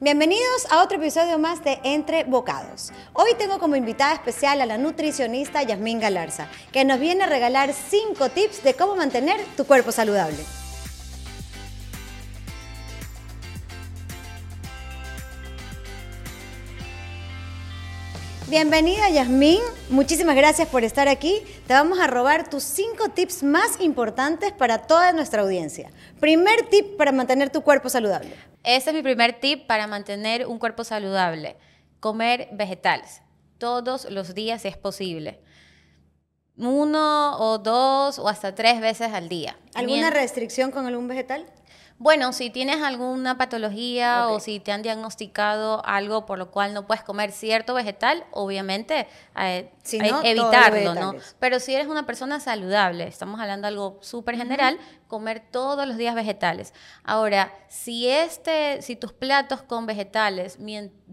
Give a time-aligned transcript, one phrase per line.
[0.00, 2.90] Bienvenidos a otro episodio más de Entre Bocados.
[3.12, 7.72] Hoy tengo como invitada especial a la nutricionista Yasmín Galarza, que nos viene a regalar
[7.72, 10.44] 5 tips de cómo mantener tu cuerpo saludable.
[18.54, 19.58] Bienvenida Yasmín,
[19.90, 21.42] muchísimas gracias por estar aquí.
[21.66, 25.90] Te vamos a robar tus cinco tips más importantes para toda nuestra audiencia.
[26.20, 28.32] Primer tip para mantener tu cuerpo saludable.
[28.62, 31.56] Ese es mi primer tip para mantener un cuerpo saludable.
[31.98, 33.22] Comer vegetales.
[33.58, 35.40] Todos los días si es posible.
[36.56, 39.58] Uno o dos o hasta tres veces al día.
[39.74, 41.44] ¿Alguna restricción con algún vegetal?
[41.96, 46.86] Bueno, si tienes alguna patología o si te han diagnosticado algo por lo cual no
[46.88, 49.06] puedes comer cierto vegetal, obviamente
[49.38, 51.14] eh, Si hay- no, evitarlo, ¿no?
[51.38, 54.76] Pero si eres una persona saludable, estamos hablando de algo súper general,
[55.06, 56.74] comer todos los días vegetales.
[57.04, 60.58] Ahora, si este, si tus platos con vegetales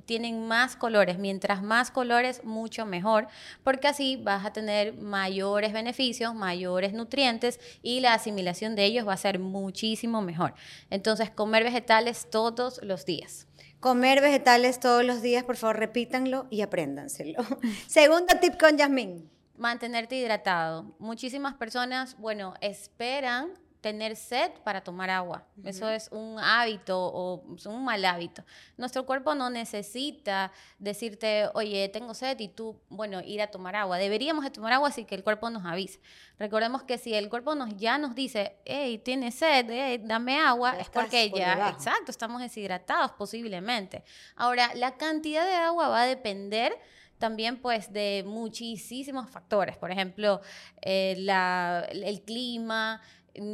[0.06, 3.28] tienen más colores, mientras más colores, mucho mejor,
[3.64, 9.14] porque así vas a tener mayores beneficios, mayores nutrientes y la asimilación de ellos va
[9.14, 10.56] a ser muchísimo mejor.
[10.90, 13.48] Entonces, comer vegetales todos los días.
[13.80, 17.44] Comer vegetales todos los días, por favor, repítanlo y apréndanselo.
[17.88, 19.30] Segundo tip con Yasmín.
[19.58, 20.96] Mantenerte hidratado.
[21.00, 25.44] Muchísimas personas, bueno, esperan tener sed para tomar agua.
[25.66, 28.44] Eso es un hábito o es un mal hábito.
[28.78, 33.98] Nuestro cuerpo no necesita decirte, oye, tengo sed y tú, bueno, ir a tomar agua.
[33.98, 36.00] Deberíamos de tomar agua así que el cuerpo nos avise.
[36.38, 40.76] Recordemos que si el cuerpo nos ya nos dice, hey, tienes sed, hey, dame agua,
[40.76, 41.72] Ya es porque por ya, debajo.
[41.78, 44.04] exacto, estamos deshidratados posiblemente.
[44.36, 46.78] Ahora, la cantidad de agua va a depender
[47.18, 50.42] también pues de muchísimos factores, por ejemplo,
[50.82, 53.00] eh, la- el clima,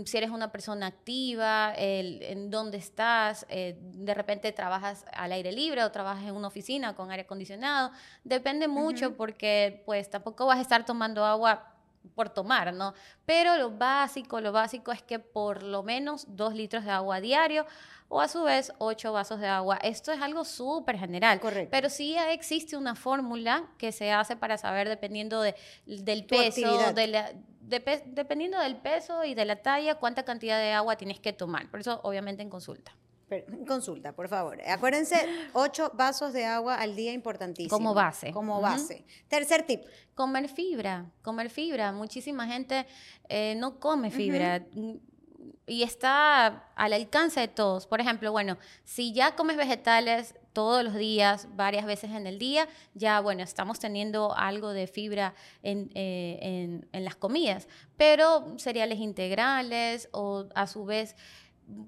[0.06, 5.52] si eres una persona activa, el- en dónde estás, eh, de repente trabajas al aire
[5.52, 7.92] libre o trabajas en una oficina con aire acondicionado,
[8.24, 11.74] depende mucho porque pues tampoco vas a estar tomando agua
[12.16, 12.94] por tomar, ¿no?
[13.26, 17.66] Pero lo básico, lo básico es que por lo menos dos litros de agua diario
[18.10, 19.78] o a su vez ocho vasos de agua.
[19.84, 21.40] Esto es algo súper general.
[21.40, 21.70] Correcto.
[21.72, 25.56] Pero sí existe una fórmula que se hace para saber dependiendo de,
[25.86, 26.94] del Tu peso, actividad.
[26.94, 27.32] de la-
[27.68, 31.70] depe- dependiendo del peso y de la talla, cuánta cantidad de agua tienes que tomar.
[31.70, 32.96] Por eso, obviamente, en consulta.
[33.30, 34.58] Pero, Consulta, por favor.
[34.68, 35.18] Acuérdense,
[35.54, 37.76] ocho vasos de agua al día, importantísimo.
[37.78, 38.32] Como base.
[38.32, 39.06] Como base.
[39.28, 39.84] Tercer tip.
[40.16, 41.92] Comer fibra, comer fibra.
[41.92, 42.86] Muchísima gente
[43.30, 44.66] eh, no come fibra.
[44.74, 44.96] mm,
[45.70, 47.86] Y está al alcance de todos.
[47.88, 52.68] Por ejemplo, bueno, si ya comes vegetales todos los días, varias veces en el día,
[52.96, 57.68] ya, bueno, estamos teniendo algo de fibra en, eh, en- en las comidas.
[57.98, 61.16] Pero cereales integrales o a su vez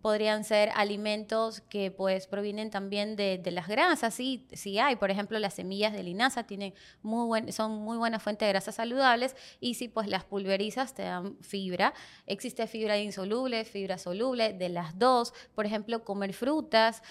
[0.02, 5.10] podrían ser alimentos que pues provienen también de, de las grasas, sí, sí hay, por
[5.10, 9.36] ejemplo, las semillas de linaza tienen muy buen, son muy buena fuente de grasas saludables
[9.62, 11.94] y si pues las pulverizas te dan fibra,
[12.26, 17.02] existe fibra insoluble, fibra soluble, de las dos, por ejemplo, comer frutas,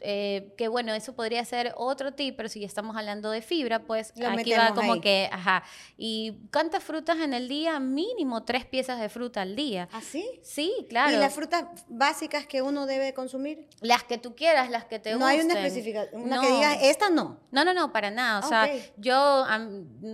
[0.00, 3.82] eh, que bueno, eso podría ser otro tip, pero si ya estamos hablando de fibra,
[3.82, 5.00] pues Lo aquí va como ahí.
[5.00, 5.62] que, ajá,
[5.98, 7.78] y ¿cuántas frutas en el día?
[7.80, 9.88] Mínimo tres piezas de fruta al día.
[9.92, 10.24] ¿Así?
[10.42, 11.14] Sí, claro.
[11.14, 11.84] ¿Y las frutas
[12.14, 13.66] básicas que uno debe consumir?
[13.80, 15.40] Las que tú quieras, las que te no gusten.
[15.40, 16.42] hay una especificación, una No.
[16.42, 17.38] que diga, esta no.
[17.50, 18.38] No, no, no, para nada.
[18.44, 19.44] O sea, yo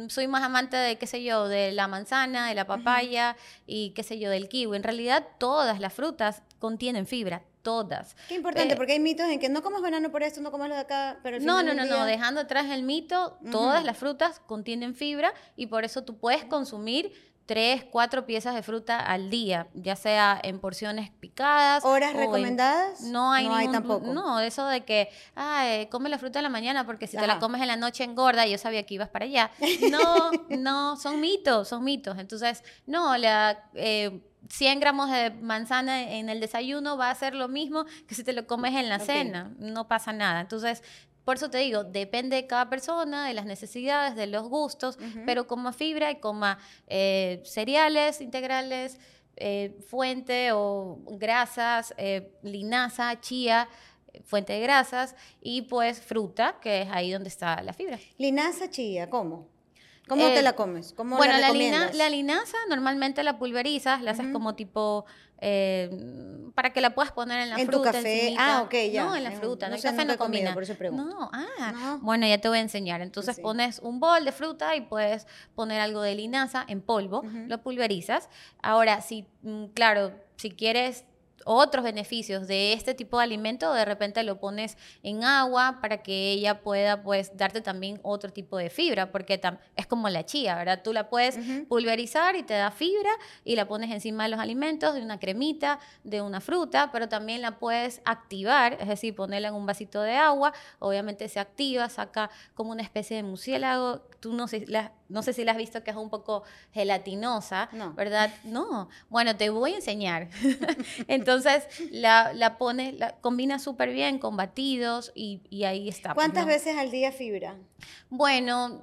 [0.09, 4.03] soy más amante de, qué sé yo, de la manzana, de la papaya y qué
[4.03, 4.77] sé yo, del kiwi.
[4.77, 8.17] En realidad, todas las frutas contienen fibra, todas.
[8.28, 10.69] Qué importante, Eh, porque hay mitos en que no comes banano por esto, no comes
[10.71, 14.41] lo de acá, pero No, no, no, no, dejando atrás el mito, todas las frutas
[14.47, 17.12] contienen fibra y por eso tú puedes consumir
[17.50, 21.84] tres, cuatro piezas de fruta al día, ya sea en porciones picadas.
[21.84, 23.00] ¿Horas en- recomendadas?
[23.00, 24.06] No hay, No hay tampoco.
[24.06, 27.41] No, eso de que, ay, come la fruta en la mañana porque si te la
[27.41, 29.50] comes en la noche engorda, yo sabía que ibas para allá.
[29.91, 32.19] No, no, son mitos, son mitos.
[32.19, 33.65] Entonces, no, la...
[33.75, 38.25] eh, 100 gramos de manzana en el desayuno va a ser lo mismo que si
[38.25, 39.53] te lo comes en la cena.
[39.59, 40.41] No pasa nada.
[40.41, 40.82] Entonces,
[41.31, 45.47] por eso te digo, depende de cada persona, de las necesidades, de los gustos, pero
[45.47, 48.99] coma fibra y coma eh, cereales integrales,
[49.37, 53.69] eh, fuente o grasas, eh, linaza, chía,
[54.25, 58.00] fuente de grasas, y pues fruta, que es ahí donde está la fibra.
[58.19, 59.47] Linaza chía, ¿cómo?
[60.10, 60.92] ¿Cómo Eh, te la comes?
[60.92, 65.04] ¿Cómo bueno, la la, lina- la linaza normalmente la pulverizas, la haces como tipo
[65.42, 65.88] eh,
[66.54, 67.92] para que la puedas poner en la En tu fruta.
[67.92, 68.20] café.
[68.24, 68.58] encimita.
[68.58, 69.04] Ah, ok, ya.
[69.04, 70.52] No, en la En- fruta, no no, el café no comido, combina.
[70.54, 71.04] por eso pregunto.
[71.04, 71.98] No, ah, No.
[72.00, 73.00] bueno, ya te voy a enseñar.
[73.00, 73.42] Entonces Sí.
[73.42, 78.28] pones un bol de fruta y puedes poner algo de linaza en polvo, lo pulverizas.
[78.62, 81.04] Ahora, si, mm, claro, si quieres
[81.44, 86.32] otros beneficios de este tipo de alimento, de repente lo pones en agua para que
[86.32, 89.40] ella pueda pues darte también otro tipo de fibra, porque
[89.76, 90.82] es como la chía, ¿verdad?
[90.82, 91.38] Tú la puedes
[91.69, 93.10] pulverizar y te da fibra
[93.44, 97.43] y la pones encima de los alimentos, de una cremita, de una fruta, pero también
[97.43, 102.31] la puedes activar, es decir, ponerla en un vasito de agua, obviamente se activa, saca
[102.54, 104.66] como una especie de murciélago, tú no sé,
[105.10, 108.30] no sé si la has visto que es un poco gelatinosa, ¿verdad?
[108.44, 110.28] No, bueno, te voy a enseñar.
[111.08, 116.14] Entonces la, la pones, la combina súper bien con batidos y, ahí está.
[116.14, 117.56] Pues, ¿Cuántas veces al día fibra?
[118.08, 118.80] Bueno,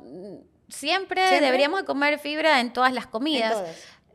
[0.69, 3.63] siempre, deberíamos comer fibra en todas las comidas.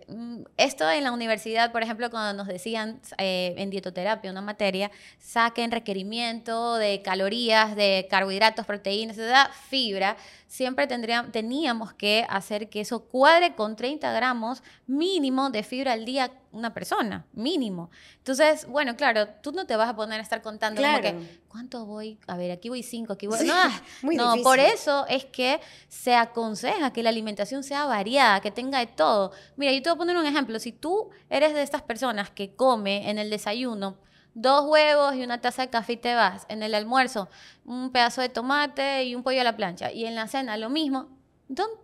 [0.09, 4.91] Mm, esto en la universidad, por ejemplo, cuando nos decían eh, en dietoterapia, una materia,
[5.19, 10.17] saquen requerimiento de calorías, de carbohidratos, proteínas, da fibra,
[10.53, 16.05] siempre tendríamos, teníamos que hacer que eso cuadre con 30 gramos mínimo de fibra al
[16.05, 17.91] día una persona, mínimo.
[18.19, 21.87] Entonces, bueno, claro, tú no te vas a poner a estar contando como que, ¿cuánto
[21.87, 22.19] voy?
[22.27, 23.47] A ver, aquí voy 5, aquí voy...
[23.47, 23.55] no,
[24.03, 25.59] no por eso es que
[25.89, 29.33] se aconseja que la alimentación sea variada, que tenga de todo.
[29.57, 30.59] Mira, yo te voy a poner un ejemplo.
[30.59, 33.97] Si tú eres de estas personas que come en el desayuno,
[34.35, 36.47] dos huevos y una taza de café y te vas.
[36.49, 37.29] En el almuerzo,
[37.65, 39.93] un pedazo de tomate y un pollo a la plancha.
[39.93, 41.09] Y en la cena, lo mismo.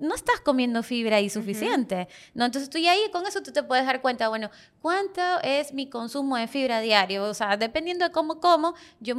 [0.01, 2.09] No, estás comiendo fibra ahí suficiente.
[2.35, 2.47] ¿no?
[2.47, 4.51] Entonces tú ya ahí con eso tú te puedes dar cuenta, bueno,
[4.81, 7.25] ¿cuánto es mi consumo de fibra diario?
[7.25, 9.15] O sea, dependiendo de cómo como, yo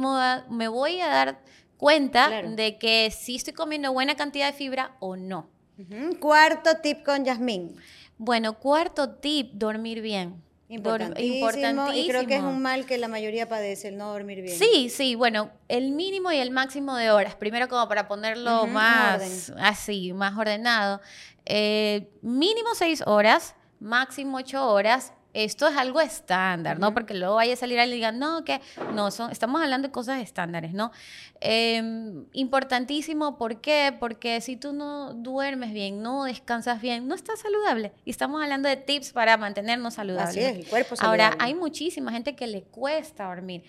[0.48, 1.40] me, voy a dar
[1.76, 5.48] cuenta de que si estoy comiendo buena cantidad de fibra o no.
[6.18, 7.76] Cuarto tip con Yasmín.
[8.18, 10.42] Bueno, cuarto tip, dormir bien.
[10.70, 14.56] Importantísimo, Y creo que es un mal que la mayoría padece, el no dormir bien.
[14.56, 17.34] Sí, sí, bueno, el mínimo y el máximo de horas.
[17.34, 21.00] Primero como para ponerlo más así, más ordenado.
[21.44, 26.92] Eh, mínimo seis horas, máximo ocho horas esto es algo estándar, ¿no?
[26.92, 28.60] Porque luego vaya a salir alguien y diga, no, que
[28.94, 30.90] no, son, estamos hablando de cosas estándares, ¿no?
[31.40, 33.94] Em, importantísimo, ¿por qué?
[33.98, 37.92] Porque si tú no duermes bien, no descansas bien, no estás saludable.
[38.04, 40.30] Y estamos hablando de tips para mantenernos saludables.
[40.30, 41.22] Así es, el cuerpo saludable.
[41.24, 43.64] Ahora, hay muchísima gente que le cuesta dormir.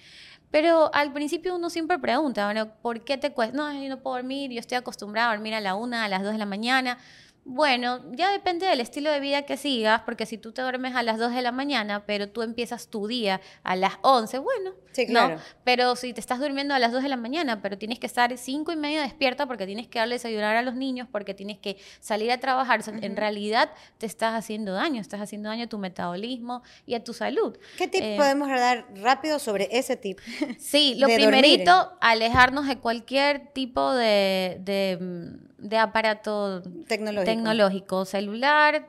[0.51, 3.55] Pero al principio uno siempre pregunta, bueno, ¿por qué te cuesta?
[3.55, 6.23] No, yo no puedo dormir, yo estoy acostumbrada a dormir a la una, a las
[6.23, 6.97] dos de la mañana.
[7.43, 11.01] Bueno, ya depende del estilo de vida que sigas, porque si tú te duermes a
[11.01, 15.07] las 2 de la mañana, pero tú empiezas tu día a las 11, bueno, sí,
[15.07, 15.35] claro.
[15.35, 15.41] ¿no?
[15.63, 18.37] Pero si te estás durmiendo a las 2 de la mañana, pero tienes que estar
[18.37, 21.77] 5 y media despierta porque tienes que darles ayudar a los niños, porque tienes que
[21.99, 26.61] salir a trabajar, en realidad te estás haciendo daño, estás haciendo daño a tu metabolismo
[26.85, 27.57] y a tu salud.
[27.75, 30.19] ¿Qué tip eh, podemos dar rápido sobre ese tip?
[30.59, 38.87] Sí, lo primerito, alejarnos de cualquier tipo de mm, de aparato tecnológico, celular,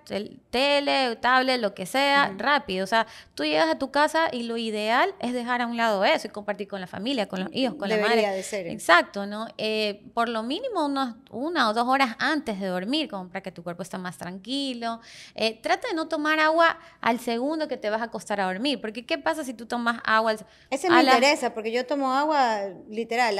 [0.53, 2.85] tele, tablet, lo que sea, rápido.
[2.85, 6.05] O sea, tú llegas a tu casa y lo ideal es dejar a un lado
[6.05, 8.29] eso y compartir con la familia, con los hijos, con la madre.
[8.29, 8.67] de ser.
[8.67, 9.49] Exacto, ¿no?
[9.57, 13.51] Eh, por lo mínimo unos, una o dos horas antes de dormir, como para que
[13.51, 15.01] tu cuerpo esté más tranquilo.
[15.35, 18.79] Eh, trata de no tomar agua al segundo que te vas a acostar a dormir,
[18.79, 22.61] porque ¿qué pasa si tú tomas agua al Ese me interesa, porque yo tomo agua
[22.91, 23.39] literal,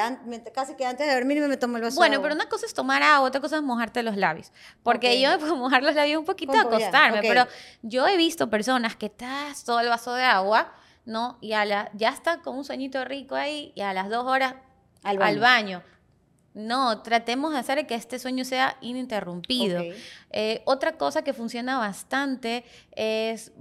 [0.55, 3.03] casi que antes de dormir me tomo el vaso Bueno, pero una cosa es tomar
[3.03, 4.51] agua, otra cosa es mojarte los labios.
[4.83, 6.53] Porque yo me puedo mojar los labios un poquito
[7.21, 7.47] pero
[7.83, 10.73] yo he visto personas que estás todo el vaso de agua,
[11.05, 11.39] ¿no?
[11.41, 14.55] Y a la, ya está con un sueñito rico ahí y a las dos horas
[15.03, 15.83] al baño.
[16.55, 19.83] No, tratemos de hacer que este sueño sea ininterrumpido.
[20.31, 23.53] Eh, otra cosa que funciona bastante es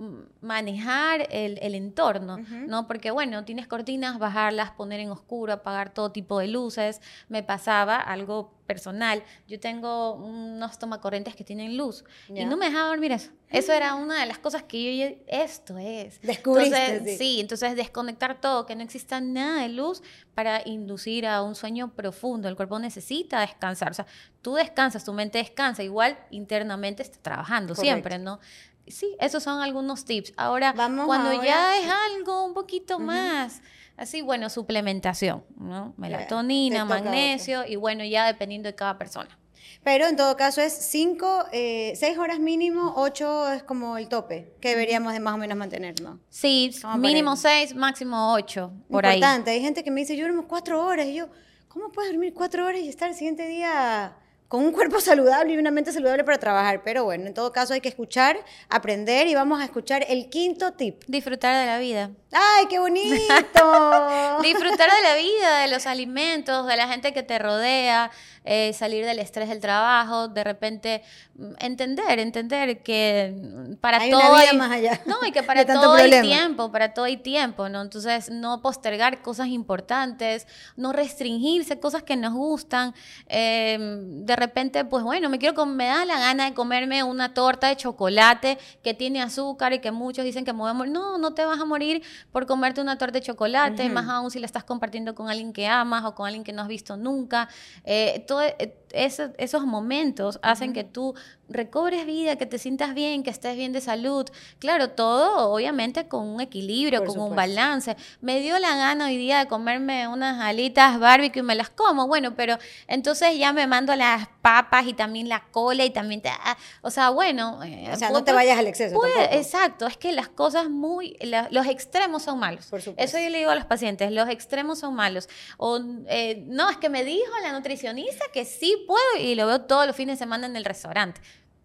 [0.41, 2.37] manejar el, entorno,
[2.67, 2.87] ¿no?
[2.87, 7.01] Porque, bueno, tienes cortinas, bajarlas, poner en oscuro, apagar todo tipo de luces.
[7.29, 9.23] Me pasaba algo personal.
[9.47, 13.31] Yo tengo unos tomacorrientes que tienen luz y no me dejaba dormir eso.
[13.49, 16.21] Eso era una de las cosas que yo, esto es.
[16.21, 17.17] Descubriste.
[17.17, 17.41] sí.
[17.41, 20.01] entonces desconectar todo, que no exista nada de luz
[20.33, 22.47] para inducir a un sueño profundo.
[22.47, 23.91] El cuerpo necesita descansar.
[23.91, 24.05] O sea,
[24.41, 28.39] tú descansas, tu mente descansa, igual internamente está trabajando siempre, ¿no?
[28.87, 30.33] Sí, esos son algunos tips.
[30.35, 33.61] Ahora, cuando ya es algo un poquito más
[34.01, 35.93] Así, bueno, suplementación, ¿no?
[35.97, 39.37] Melatonina, magnesio y bueno, ya dependiendo de cada persona.
[39.83, 44.53] Pero en todo caso es cinco, eh, seis horas mínimo, ocho es como el tope
[44.59, 46.17] que deberíamos de más o menos mantenernos.
[46.29, 49.51] Sí, mínimo seis, máximo ocho, por Importante.
[49.51, 51.05] Hay gente que me dice, yo duermo cuatro horas.
[51.05, 51.29] Y yo,
[51.73, 54.13] ¿cómo puedes dormir cuatro horas y estar el siguiente día
[54.51, 56.81] con un cuerpo saludable y una mente saludable para trabajar.
[56.83, 60.73] Pero bueno, en todo caso hay que escuchar, aprender y vamos a escuchar el quinto
[60.73, 61.01] tip.
[61.07, 62.11] Disfrutar de la vida.
[62.33, 63.07] ¡Ay, qué bonito!
[64.43, 68.11] Disfrutar de la vida, de los alimentos, de la gente que te rodea,
[68.43, 71.03] eh, salir del estrés del trabajo, de repente
[71.35, 75.31] mm, entender, entender que mm, para Hay todo una vida hay- más allá no, y
[75.31, 77.81] que para todo hay tiempo, para todo hay tiempo, ¿no?
[77.81, 82.93] Entonces, no postergar cosas importantes, no restringirse cosas que nos gustan.
[83.27, 87.67] eh, de repente, pues bueno, me quiero me da la gana de comerme una torta
[87.67, 90.91] de chocolate que tiene azúcar y que muchos dicen que me voy a morir.
[90.91, 94.39] No, no te vas a morir por comerte una torta de chocolate, más aún si
[94.39, 97.47] la estás compartiendo con alguien que amas o con alguien que no has visto nunca.
[97.85, 101.13] Eh, todo, eh, eso- esos momentos hacen que tú
[101.53, 104.27] recobres vida, que te sientas bien, que estés bien de salud.
[104.59, 107.95] Claro, todo obviamente con un equilibrio, Por con un balance.
[108.21, 112.07] Me dio la gana hoy día de comerme unas alitas barbecue y me las como,
[112.07, 116.29] bueno, pero entonces ya me mando las papas y también la cola y también, te-
[116.29, 117.61] ah, o sea, bueno.
[117.63, 119.35] eh, O sea, no pu- te vayas al exceso puede- tampoco.
[119.37, 122.65] exacto, es que las cosas muy, la- los extremos son malos.
[122.67, 123.03] Por supuesto.
[123.17, 125.29] Eso yo le digo a los pacientes, los extremos son malos.
[125.57, 129.61] O, eh, no, es que me dijo la nutricionista que sí puedo y lo veo
[129.61, 131.21] todos los fines de semana en el restaurante.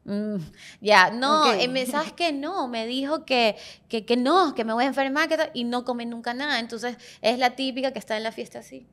[0.06, 0.36] Mm,
[0.80, 1.56] ya, no, Ok.
[1.62, 2.32] eh, me- ¿sabes qué?
[2.32, 3.56] No, me dijo que,
[3.88, 6.60] que, que no, que me voy a enfermar que y no come nunca nada.
[6.60, 8.86] Entonces es la típica que está en la fiesta así.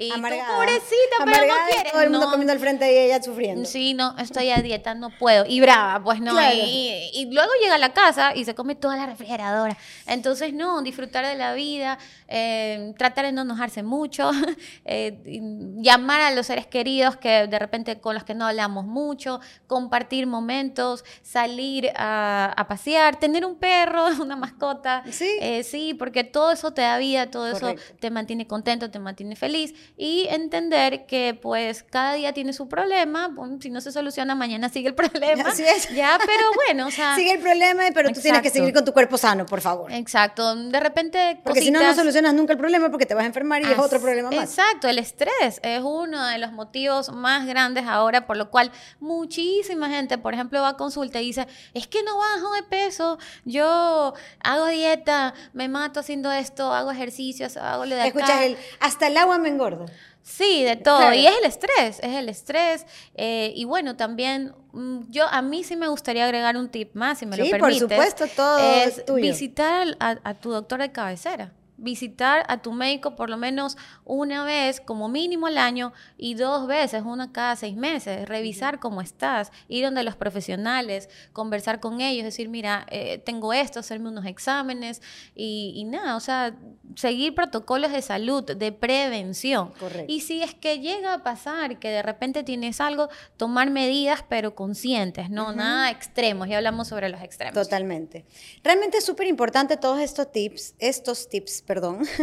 [0.00, 0.54] Y tú, Amargada.
[0.54, 1.92] pobrecita, pero Amargada no y quieres.
[1.92, 3.64] todo el mundo No, comiendo al frente y ella sufriendo.
[3.68, 5.44] Sí, no, estoy a dieta, no puedo.
[5.44, 6.32] Y brava, pues no.
[6.32, 6.54] Claro.
[6.56, 9.76] Y, y luego llega a la casa y se come toda la refrigeradora.
[10.06, 14.30] Entonces, no, disfrutar de la vida, eh, tratar de no enojarse mucho,
[14.84, 15.18] eh,
[15.78, 20.26] llamar a los seres queridos que de repente con los que no hablamos mucho, compartir
[20.26, 25.02] momentos, salir a, a pasear, tener un perro, una mascota.
[25.10, 25.28] Sí.
[25.40, 27.82] Eh, sí, porque todo eso te da vida, todo Correcto.
[27.82, 32.68] eso te mantiene contento, te mantiene feliz y entender que pues cada día tiene su
[32.68, 35.48] problema, bueno, si no se soluciona mañana sigue el problema.
[35.48, 35.88] Así es.
[35.90, 38.92] Ya, pero bueno, o sea, Sigue el problema, pero tú tienes que seguir con tu
[38.92, 39.92] cuerpo sano, por favor.
[39.92, 43.26] exacto, de repente Porque si no, no solucionas nunca el problema porque te vas a
[43.26, 44.50] enfermar y es otro problema más.
[44.50, 49.88] Exacto, el estrés es uno de los motivos más grandes ahora, por lo cual muchísima
[49.88, 54.14] gente, por ejemplo, va a consulta y dice, es que no bajo de peso, yo
[54.40, 58.08] hago dieta, me mato haciendo esto, hago ejercicios, hago lo de acá.
[58.08, 59.77] Escuchas el, hasta el agua me engorda.
[60.22, 60.98] Sí, de todo.
[60.98, 61.14] Claro.
[61.16, 62.86] Y es el estrés, es el estrés.
[63.14, 67.18] eh, y bueno, también mm, yo a mí sí me gustaría agregar un tip más,
[67.18, 67.80] si me Sí, lo por permites.
[67.80, 69.22] supuesto, todo es tuyo.
[69.22, 71.52] visitar a, a tu doctor de cabecera.
[71.80, 76.66] Visitar a tu médico por lo menos una vez, como mínimo al año, y dos
[76.66, 78.28] veces, una cada seis meses.
[78.28, 83.78] Revisar cómo estás, ir donde los profesionales, conversar con ellos, decir, mira, eh, tengo esto,
[83.78, 85.00] hacerme unos exámenes
[85.36, 86.52] y, y nada, o sea,
[86.94, 89.72] seguir protocolos de salud, de prevención.
[89.78, 90.12] Correcto.
[90.12, 94.54] Y si es que llega a pasar que de repente tienes algo, tomar medidas pero
[94.54, 96.48] conscientes, no nada extremos.
[96.48, 97.54] Ya hablamos sobre los extremos.
[97.54, 98.24] Totalmente.
[98.62, 102.06] Realmente es súper importante todos estos tips, estos tips, perdón.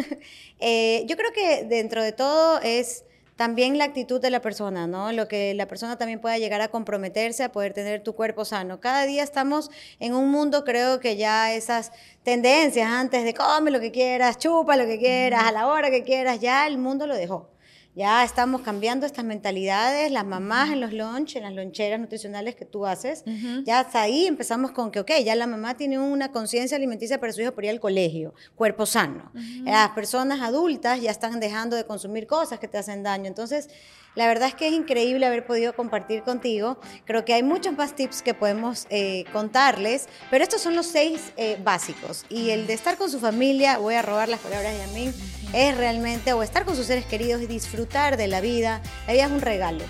[0.59, 3.03] Eh, yo creo que dentro de todo es
[3.35, 5.11] también la actitud de la persona, ¿no?
[5.11, 8.79] Lo que la persona también pueda llegar a comprometerse a poder tener tu cuerpo sano.
[8.79, 11.91] Cada día estamos en un mundo, creo que ya esas
[12.23, 16.03] tendencias antes de come lo que quieras, chupa lo que quieras, a la hora que
[16.03, 17.54] quieras, ya el mundo lo dejó.
[17.95, 22.65] Ya estamos cambiando estas mentalidades, las mamás en los lunch, en las loncheras nutricionales que
[22.65, 23.23] tú haces,
[23.63, 27.31] ya hasta ahí empezamos con que, ok, ya la mamá tiene una conciencia alimenticia para
[27.31, 29.31] su hijo por ir al colegio, cuerpo sano.
[29.63, 33.27] Las personas adultas ya están dejando de consumir cosas que te hacen daño.
[33.27, 33.69] Entonces,
[34.15, 36.77] la verdad es que es increíble haber podido compartir contigo.
[37.05, 41.33] Creo que hay muchos más tips que podemos eh, contarles, pero estos son los seis
[41.35, 42.25] eh, básicos.
[42.29, 45.13] Y el de estar con su familia, voy a robar las palabras de Yamin,
[45.53, 48.81] es realmente, o estar con sus seres queridos y disfrutar de la vida.
[49.07, 49.83] La vida es un regalo.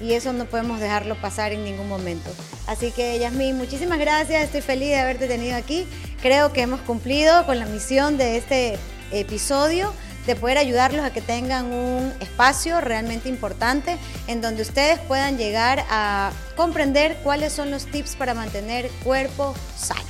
[0.00, 2.30] Y eso no podemos dejarlo pasar en ningún momento.
[2.66, 4.44] Así que, Yasmin, muchísimas gracias.
[4.44, 5.86] Estoy feliz de haberte tenido aquí.
[6.22, 8.78] Creo que hemos cumplido con la misión de este
[9.10, 9.92] episodio
[10.28, 15.86] de poder ayudarlos a que tengan un espacio realmente importante en donde ustedes puedan llegar
[15.88, 20.02] a comprender cuáles son los tips para mantener cuerpo sano.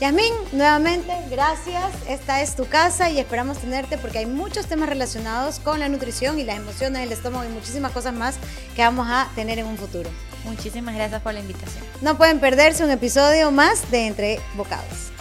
[0.00, 1.84] Yasmín, nuevamente, gracias.
[2.08, 6.38] Esta es tu casa y esperamos tenerte porque hay muchos temas relacionados con la nutrición
[6.38, 8.36] y las emociones, el estómago y muchísimas cosas más
[8.76, 10.08] que vamos a tener en un futuro.
[10.44, 11.84] Muchísimas gracias por la invitación.
[12.00, 15.11] No pueden perderse un episodio más de Entre Bocados.